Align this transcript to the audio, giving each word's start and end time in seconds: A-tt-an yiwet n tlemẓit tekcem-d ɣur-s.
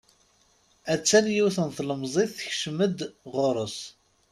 A-tt-an 0.93 1.25
yiwet 1.35 1.57
n 1.65 1.69
tlemẓit 1.77 2.31
tekcem-d 2.37 2.99
ɣur-s. 3.33 3.79